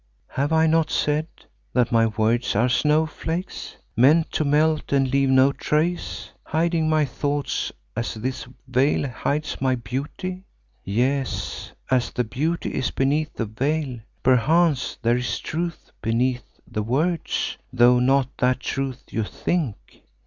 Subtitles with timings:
[0.29, 1.27] "Have I not said
[1.73, 7.71] that my words are snowflakes, meant to melt and leave no trace, hiding my thoughts
[7.95, 10.41] as this veil hides my beauty?
[10.83, 17.59] Yet as the beauty is beneath the veil, perchance there is truth beneath the words,
[17.71, 20.01] though not that truth you think.